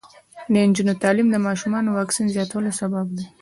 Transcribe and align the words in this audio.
د 0.51 0.55
نجونو 0.69 0.93
تعلیم 1.03 1.27
د 1.31 1.37
ماشومانو 1.47 1.89
واکسین 1.97 2.25
زیاتولو 2.35 2.71
سبب 2.79 3.05
دی. 3.17 3.25